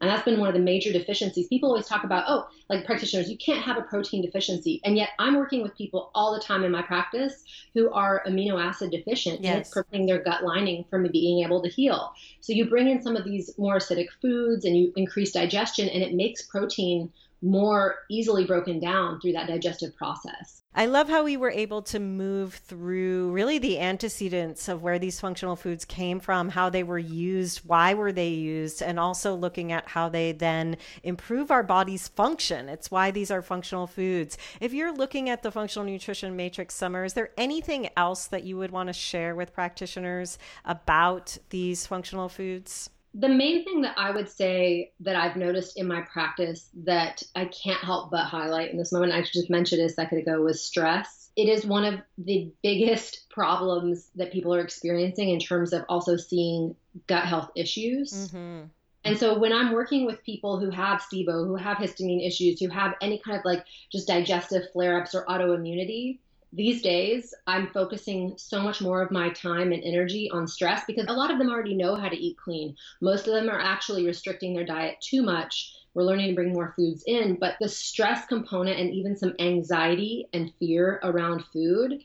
And 0.00 0.08
that's 0.08 0.24
been 0.24 0.40
one 0.40 0.48
of 0.48 0.54
the 0.54 0.60
major 0.60 0.90
deficiencies. 0.92 1.48
People 1.48 1.68
always 1.68 1.86
talk 1.86 2.04
about, 2.04 2.24
oh, 2.26 2.48
like 2.70 2.86
practitioners, 2.86 3.28
you 3.28 3.36
can't 3.36 3.62
have 3.62 3.76
a 3.76 3.82
protein 3.82 4.22
deficiency. 4.22 4.80
And 4.82 4.96
yet 4.96 5.10
I'm 5.18 5.36
working 5.36 5.62
with 5.62 5.76
people 5.76 6.10
all 6.14 6.32
the 6.32 6.40
time 6.40 6.64
in 6.64 6.72
my 6.72 6.80
practice 6.80 7.44
who 7.74 7.90
are 7.90 8.22
amino 8.26 8.58
acid 8.58 8.92
deficient 8.92 9.42
yes. 9.42 9.50
and 9.50 9.60
it's 9.60 9.70
preventing 9.70 10.06
their 10.06 10.22
gut 10.22 10.42
lining 10.42 10.86
from 10.88 11.06
being 11.12 11.44
able 11.44 11.62
to 11.62 11.68
heal. 11.68 12.14
So 12.40 12.54
you 12.54 12.70
bring 12.70 12.88
in 12.88 13.02
some 13.02 13.14
of 13.14 13.24
these 13.24 13.50
more 13.58 13.76
acidic 13.76 14.06
foods 14.22 14.64
and 14.64 14.74
you 14.74 14.90
increase 14.96 15.32
digestion 15.32 15.90
and 15.90 16.02
it 16.02 16.14
makes 16.14 16.46
protein 16.46 17.12
more 17.42 17.96
easily 18.08 18.46
broken 18.46 18.80
down 18.80 19.20
through 19.20 19.32
that 19.32 19.48
digestive 19.48 19.94
process. 19.96 20.59
I 20.72 20.86
love 20.86 21.08
how 21.08 21.24
we 21.24 21.36
were 21.36 21.50
able 21.50 21.82
to 21.82 21.98
move 21.98 22.54
through 22.54 23.32
really 23.32 23.58
the 23.58 23.80
antecedents 23.80 24.68
of 24.68 24.84
where 24.84 25.00
these 25.00 25.18
functional 25.18 25.56
foods 25.56 25.84
came 25.84 26.20
from, 26.20 26.48
how 26.48 26.70
they 26.70 26.84
were 26.84 26.96
used, 26.96 27.62
why 27.66 27.92
were 27.92 28.12
they 28.12 28.28
used, 28.28 28.80
and 28.80 28.98
also 29.00 29.34
looking 29.34 29.72
at 29.72 29.88
how 29.88 30.08
they 30.08 30.30
then 30.30 30.76
improve 31.02 31.50
our 31.50 31.64
body's 31.64 32.06
function. 32.06 32.68
It's 32.68 32.88
why 32.88 33.10
these 33.10 33.32
are 33.32 33.42
functional 33.42 33.88
foods. 33.88 34.38
If 34.60 34.72
you're 34.72 34.94
looking 34.94 35.28
at 35.28 35.42
the 35.42 35.50
functional 35.50 35.88
nutrition 35.88 36.36
matrix 36.36 36.76
summer, 36.76 37.04
is 37.04 37.14
there 37.14 37.30
anything 37.36 37.90
else 37.96 38.28
that 38.28 38.44
you 38.44 38.56
would 38.58 38.70
want 38.70 38.86
to 38.86 38.92
share 38.92 39.34
with 39.34 39.52
practitioners 39.52 40.38
about 40.64 41.36
these 41.50 41.84
functional 41.84 42.28
foods? 42.28 42.90
The 43.14 43.28
main 43.28 43.64
thing 43.64 43.82
that 43.82 43.98
I 43.98 44.10
would 44.10 44.28
say 44.28 44.92
that 45.00 45.16
I've 45.16 45.36
noticed 45.36 45.76
in 45.76 45.88
my 45.88 46.02
practice 46.02 46.68
that 46.84 47.22
I 47.34 47.46
can't 47.46 47.82
help 47.82 48.10
but 48.10 48.24
highlight 48.24 48.70
in 48.70 48.78
this 48.78 48.92
moment, 48.92 49.12
I 49.12 49.22
just 49.22 49.50
mentioned 49.50 49.82
a 49.82 49.88
second 49.88 50.18
ago, 50.18 50.40
was 50.40 50.62
stress. 50.62 51.30
It 51.36 51.48
is 51.48 51.66
one 51.66 51.84
of 51.84 52.00
the 52.18 52.50
biggest 52.62 53.28
problems 53.30 54.08
that 54.16 54.32
people 54.32 54.54
are 54.54 54.60
experiencing 54.60 55.30
in 55.30 55.40
terms 55.40 55.72
of 55.72 55.84
also 55.88 56.16
seeing 56.16 56.76
gut 57.06 57.24
health 57.24 57.50
issues. 57.56 58.12
Mm-hmm. 58.12 58.66
And 59.04 59.18
so 59.18 59.38
when 59.38 59.52
I'm 59.52 59.72
working 59.72 60.04
with 60.04 60.22
people 60.22 60.60
who 60.60 60.70
have 60.70 61.00
SIBO, 61.00 61.46
who 61.46 61.56
have 61.56 61.78
histamine 61.78 62.26
issues, 62.26 62.60
who 62.60 62.68
have 62.68 62.94
any 63.00 63.18
kind 63.18 63.38
of 63.38 63.44
like 63.44 63.64
just 63.90 64.06
digestive 64.06 64.70
flare 64.72 65.00
ups 65.00 65.14
or 65.14 65.24
autoimmunity, 65.24 66.18
these 66.52 66.82
days 66.82 67.32
I'm 67.46 67.68
focusing 67.68 68.34
so 68.36 68.60
much 68.60 68.80
more 68.80 69.02
of 69.02 69.10
my 69.10 69.30
time 69.30 69.72
and 69.72 69.82
energy 69.84 70.30
on 70.30 70.48
stress 70.48 70.84
because 70.86 71.06
a 71.08 71.12
lot 71.12 71.30
of 71.30 71.38
them 71.38 71.48
already 71.48 71.74
know 71.74 71.94
how 71.94 72.08
to 72.08 72.16
eat 72.16 72.36
clean. 72.38 72.76
Most 73.00 73.28
of 73.28 73.34
them 73.34 73.48
are 73.48 73.60
actually 73.60 74.04
restricting 74.04 74.54
their 74.54 74.64
diet 74.64 74.96
too 75.00 75.22
much. 75.22 75.74
We're 75.94 76.04
learning 76.04 76.28
to 76.28 76.34
bring 76.34 76.52
more 76.52 76.74
foods 76.76 77.04
in, 77.06 77.36
but 77.36 77.54
the 77.60 77.68
stress 77.68 78.26
component 78.26 78.78
and 78.78 78.90
even 78.90 79.16
some 79.16 79.34
anxiety 79.38 80.26
and 80.32 80.52
fear 80.58 81.00
around 81.02 81.44
food 81.52 82.00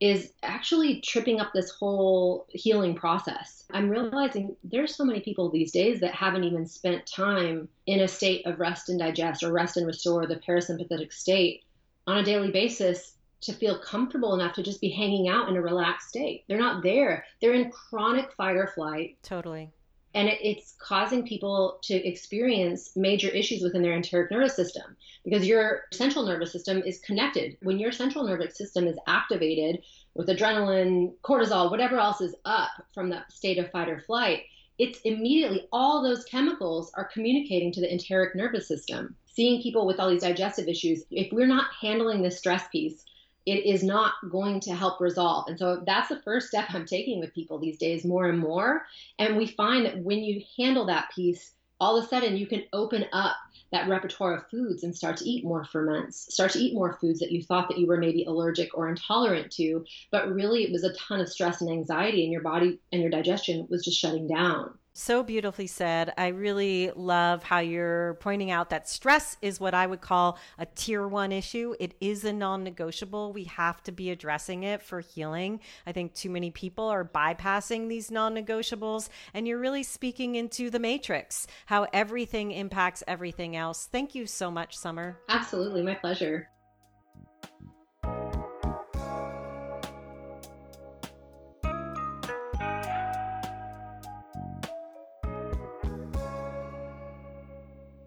is 0.00 0.32
actually 0.42 1.02
tripping 1.02 1.40
up 1.40 1.52
this 1.52 1.70
whole 1.70 2.46
healing 2.48 2.94
process. 2.94 3.64
I'm 3.70 3.90
realizing 3.90 4.56
there's 4.64 4.96
so 4.96 5.04
many 5.04 5.20
people 5.20 5.50
these 5.50 5.72
days 5.72 6.00
that 6.00 6.14
haven't 6.14 6.44
even 6.44 6.66
spent 6.66 7.06
time 7.06 7.68
in 7.86 8.00
a 8.00 8.08
state 8.08 8.46
of 8.46 8.60
rest 8.60 8.88
and 8.88 8.98
digest 8.98 9.42
or 9.42 9.52
rest 9.52 9.76
and 9.76 9.86
restore 9.86 10.26
the 10.26 10.36
parasympathetic 10.36 11.12
state 11.12 11.64
on 12.06 12.16
a 12.16 12.24
daily 12.24 12.50
basis 12.50 13.16
to 13.42 13.52
feel 13.52 13.78
comfortable 13.78 14.34
enough 14.34 14.54
to 14.54 14.62
just 14.62 14.80
be 14.80 14.90
hanging 14.90 15.28
out 15.28 15.48
in 15.48 15.56
a 15.56 15.62
relaxed 15.62 16.08
state. 16.08 16.44
They're 16.48 16.58
not 16.58 16.82
there. 16.82 17.24
They're 17.40 17.54
in 17.54 17.70
chronic 17.70 18.32
fight 18.32 18.56
or 18.56 18.66
flight. 18.66 19.18
Totally. 19.22 19.70
And 20.12 20.28
it, 20.28 20.38
it's 20.42 20.74
causing 20.78 21.26
people 21.26 21.78
to 21.84 21.94
experience 21.94 22.96
major 22.96 23.28
issues 23.28 23.62
within 23.62 23.82
their 23.82 23.94
enteric 23.94 24.30
nervous 24.30 24.56
system 24.56 24.96
because 25.24 25.46
your 25.46 25.82
central 25.92 26.26
nervous 26.26 26.52
system 26.52 26.82
is 26.82 26.98
connected. 26.98 27.56
When 27.62 27.78
your 27.78 27.92
central 27.92 28.24
nervous 28.24 28.56
system 28.56 28.86
is 28.86 28.98
activated 29.06 29.82
with 30.14 30.28
adrenaline, 30.28 31.14
cortisol, 31.22 31.70
whatever 31.70 31.98
else 31.98 32.20
is 32.20 32.34
up 32.44 32.70
from 32.92 33.10
that 33.10 33.32
state 33.32 33.58
of 33.58 33.70
fight 33.70 33.88
or 33.88 34.00
flight, 34.00 34.42
it's 34.78 35.00
immediately 35.02 35.68
all 35.72 36.02
those 36.02 36.24
chemicals 36.24 36.90
are 36.94 37.04
communicating 37.04 37.70
to 37.72 37.80
the 37.80 37.92
enteric 37.92 38.34
nervous 38.34 38.66
system. 38.66 39.14
Seeing 39.26 39.62
people 39.62 39.86
with 39.86 40.00
all 40.00 40.10
these 40.10 40.22
digestive 40.22 40.68
issues, 40.68 41.04
if 41.10 41.32
we're 41.32 41.46
not 41.46 41.66
handling 41.80 42.22
the 42.22 42.30
stress 42.30 42.66
piece, 42.68 43.04
it 43.50 43.66
is 43.66 43.82
not 43.82 44.12
going 44.30 44.60
to 44.60 44.74
help 44.74 45.00
resolve. 45.00 45.48
And 45.48 45.58
so 45.58 45.82
that's 45.84 46.08
the 46.08 46.22
first 46.22 46.48
step 46.48 46.66
I'm 46.70 46.86
taking 46.86 47.18
with 47.18 47.34
people 47.34 47.58
these 47.58 47.78
days 47.78 48.04
more 48.04 48.28
and 48.28 48.38
more. 48.38 48.82
And 49.18 49.36
we 49.36 49.46
find 49.46 49.86
that 49.86 49.98
when 49.98 50.22
you 50.22 50.42
handle 50.56 50.86
that 50.86 51.10
piece, 51.14 51.52
all 51.80 51.98
of 51.98 52.04
a 52.04 52.08
sudden 52.08 52.36
you 52.36 52.46
can 52.46 52.62
open 52.72 53.06
up 53.12 53.34
that 53.72 53.88
repertoire 53.88 54.34
of 54.34 54.48
foods 54.50 54.84
and 54.84 54.96
start 54.96 55.16
to 55.16 55.28
eat 55.28 55.44
more 55.44 55.64
ferments, 55.64 56.32
start 56.32 56.52
to 56.52 56.58
eat 56.60 56.74
more 56.74 56.92
foods 57.00 57.18
that 57.20 57.32
you 57.32 57.42
thought 57.42 57.68
that 57.68 57.78
you 57.78 57.86
were 57.86 57.96
maybe 57.96 58.24
allergic 58.24 58.76
or 58.76 58.88
intolerant 58.88 59.50
to, 59.52 59.84
but 60.12 60.32
really 60.32 60.62
it 60.62 60.72
was 60.72 60.84
a 60.84 60.94
ton 60.94 61.20
of 61.20 61.28
stress 61.28 61.60
and 61.60 61.70
anxiety 61.70 62.22
and 62.22 62.32
your 62.32 62.42
body 62.42 62.78
and 62.92 63.00
your 63.00 63.10
digestion 63.10 63.66
was 63.68 63.84
just 63.84 63.98
shutting 63.98 64.28
down. 64.28 64.76
So 65.00 65.22
beautifully 65.22 65.66
said. 65.66 66.12
I 66.18 66.26
really 66.26 66.92
love 66.94 67.42
how 67.42 67.60
you're 67.60 68.18
pointing 68.20 68.50
out 68.50 68.68
that 68.68 68.86
stress 68.86 69.38
is 69.40 69.58
what 69.58 69.72
I 69.72 69.86
would 69.86 70.02
call 70.02 70.38
a 70.58 70.66
tier 70.66 71.08
one 71.08 71.32
issue. 71.32 71.74
It 71.80 71.94
is 72.02 72.22
a 72.26 72.34
non 72.34 72.64
negotiable. 72.64 73.32
We 73.32 73.44
have 73.44 73.82
to 73.84 73.92
be 73.92 74.10
addressing 74.10 74.62
it 74.62 74.82
for 74.82 75.00
healing. 75.00 75.60
I 75.86 75.92
think 75.92 76.12
too 76.12 76.28
many 76.28 76.50
people 76.50 76.84
are 76.84 77.02
bypassing 77.02 77.88
these 77.88 78.10
non 78.10 78.34
negotiables, 78.34 79.08
and 79.32 79.48
you're 79.48 79.58
really 79.58 79.84
speaking 79.84 80.34
into 80.34 80.68
the 80.68 80.78
matrix, 80.78 81.46
how 81.64 81.86
everything 81.94 82.52
impacts 82.52 83.02
everything 83.08 83.56
else. 83.56 83.88
Thank 83.90 84.14
you 84.14 84.26
so 84.26 84.50
much, 84.50 84.76
Summer. 84.76 85.16
Absolutely. 85.30 85.80
My 85.80 85.94
pleasure. 85.94 86.50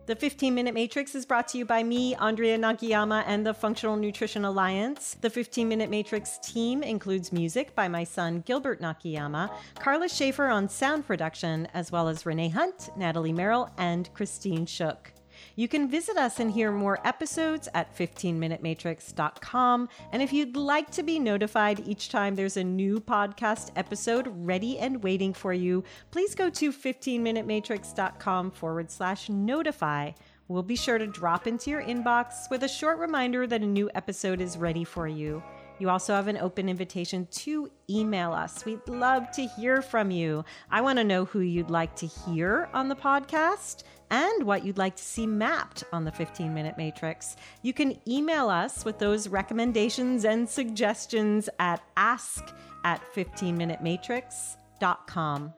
The 0.06 0.18
15 0.18 0.54
Minute 0.54 0.74
Matrix 0.74 1.16
is 1.16 1.26
brought 1.26 1.48
to 1.50 1.58
you 1.58 1.64
by 1.64 1.82
me, 1.82 2.14
Andrea 2.16 2.58
Nakayama, 2.58 3.24
and 3.26 3.46
the 3.46 3.54
Functional 3.54 3.96
Nutrition 3.96 4.44
Alliance. 4.44 5.16
The 5.22 5.30
15 5.30 5.66
Minute 5.66 5.90
Matrix 5.90 6.40
team 6.40 6.84
includes 6.84 7.32
music 7.32 7.74
by 7.74 7.88
my 7.88 8.04
son, 8.04 8.44
Gilbert 8.46 8.82
Nakayama, 8.82 9.50
Carla 9.80 10.10
Schaefer 10.10 10.48
on 10.48 10.68
sound 10.68 11.08
production, 11.08 11.70
as 11.74 11.90
well 11.90 12.10
as 12.10 12.26
Renee 12.26 12.50
Hunt, 12.50 12.90
Natalie 12.98 13.32
Merrill, 13.32 13.70
and 13.78 14.14
Christine 14.14 14.66
Shook. 14.66 15.13
You 15.56 15.68
can 15.68 15.90
visit 15.90 16.18
us 16.18 16.40
and 16.40 16.52
hear 16.52 16.72
more 16.72 17.00
episodes 17.06 17.70
at 17.74 17.96
15minutematrix.com. 17.96 19.90
And 20.12 20.22
if 20.22 20.34
you'd 20.34 20.56
like 20.56 20.90
to 20.92 21.04
be 21.04 21.20
notified 21.20 21.88
each 21.88 22.10
time 22.10 22.36
there's 22.36 22.58
a 22.58 22.64
new 22.64 23.00
podcast 23.00 23.70
episode 23.76 24.28
ready 24.34 24.80
and 24.80 25.04
waiting 25.04 25.34
for 25.34 25.54
you, 25.54 25.84
please 26.12 26.34
go 26.34 26.50
to 26.50 26.74
15minutematrix.com 26.74 28.52
forward 28.52 28.90
slash 28.90 29.30
notify. 29.30 30.12
We'll 30.48 30.64
be 30.64 30.76
sure 30.76 30.98
to 30.98 31.08
drop 31.08 31.48
into 31.48 31.70
your 31.70 31.84
inbox 31.84 32.50
with 32.50 32.64
a 32.64 32.68
short 32.68 32.98
reminder 32.98 33.48
that 33.48 33.62
a 33.62 33.66
new 33.66 33.90
episode 33.96 34.42
is 34.42 34.58
ready 34.58 34.84
for 34.84 35.08
you. 35.08 35.42
You 35.84 35.90
also 35.90 36.14
have 36.14 36.30
an 36.30 36.38
open 36.38 36.70
invitation 36.70 37.28
to 37.32 37.70
email 37.90 38.32
us. 38.32 38.64
We'd 38.64 38.88
love 38.88 39.30
to 39.32 39.46
hear 39.46 39.82
from 39.82 40.12
you. 40.12 40.46
I 40.72 40.80
want 40.80 40.98
to 40.98 41.04
know 41.04 41.26
who 41.26 41.42
you'd 41.42 41.70
like 41.70 41.94
to 41.98 42.08
hear 42.08 42.70
on 42.74 42.88
the 42.88 42.96
podcast 42.96 43.84
and 44.10 44.44
what 44.44 44.64
you'd 44.64 44.78
like 44.78 44.96
to 44.96 45.04
see 45.04 45.28
mapped 45.28 45.84
on 45.92 46.06
the 46.06 46.12
15 46.14 46.54
minute 46.54 46.78
matrix. 46.78 47.36
You 47.64 47.74
can 47.74 48.00
email 48.08 48.48
us 48.48 48.86
with 48.86 48.98
those 48.98 49.28
recommendations 49.28 50.24
and 50.24 50.48
suggestions 50.48 51.50
at 51.60 51.84
ask 51.98 52.56
at 52.86 53.02
15minutematrix.com. 53.14 55.54